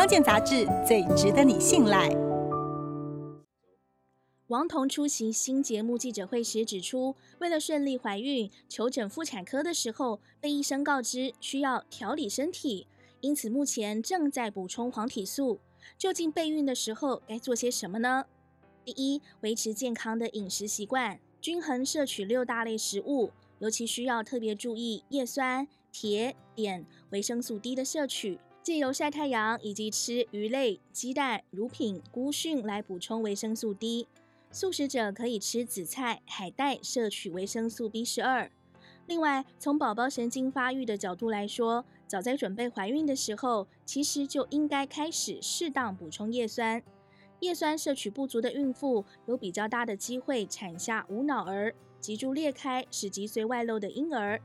[0.00, 2.08] 康健杂志最值得你信赖。
[4.46, 12.86] 王彤出席新节目记者会时指出，为了顺利怀孕，求诊妇产科的时候被医生告知需要调理身体，
[13.20, 15.60] 因此目前正在补充黄体素。
[15.98, 18.24] 究竟备孕的时候该做些什么呢？
[18.82, 34.06] 第一，维持健康的饮食习惯，均衡摄取六大类食物，尤其需要特别注意叶酸、铁、碘、维生素 D 的摄取，借由晒太阳以及吃鱼类、鸡蛋、乳品、菇蕈来补充维生素 D。
[34.50, 38.50] 素食者可以吃紫菜、海带，摄取维生素 B 十二。
[39.06, 46.82] 另外，从宝宝神经发育的角度来说，早在准备怀孕的时候，其实就应该开始适当补充叶酸。
[47.40, 54.38] 叶酸摄取不足的孕妇，有比较大的机会产下无脑儿、脊柱裂开、使脊髓外露的婴儿。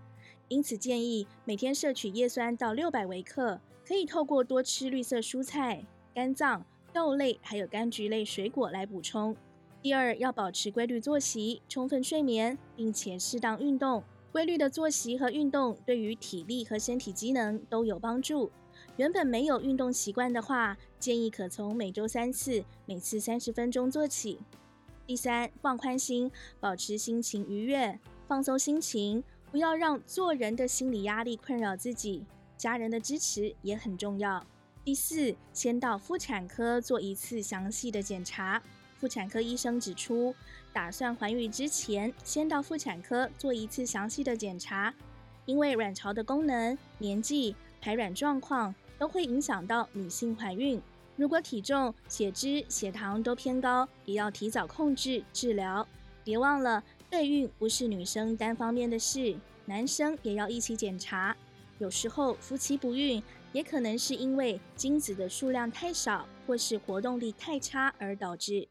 [0.48, 6.64] 因此，建议每天摄取叶酸到六百微克，可以透过多吃绿色蔬菜、肝脏、
[6.94, 9.36] 豆类，还有柑橘类水果来补充。
[9.82, 14.04] 第二，要保持规律作息、充分睡眠，并且适当运动。
[14.32, 18.52] 规律的作息和运动对于体力和身体机能都有帮助。
[18.98, 24.40] 原本没有运动习惯的话，建议可从每周三次，每次三十分钟做起。
[25.08, 29.24] 第三，放宽心，保持心情愉悦，放松心情，
[29.56, 32.26] 不要让做人的心理压力困扰自己。
[32.58, 34.46] 家人的支持也很重要。
[34.84, 38.62] 第四，先到妇产科做一次详细的检查。
[39.00, 40.36] 妇产科医生指出，
[40.74, 44.94] 打算怀孕之前，先到妇产科做一次详细的检查，
[45.46, 50.82] 因为卵巢的功能、年纪、排卵状况都会影响到女性怀孕。
[51.16, 55.88] 如果体重、血脂、血糖都偏高，也要提早控制治疗。
[56.26, 56.84] 别忘了，
[57.16, 61.34] 备孕不是女生单方面的事，男生也要一起检查。
[61.78, 68.68] 有时候夫妻不孕，也可能是因为精子的数量太少，或是活动力太差而导致。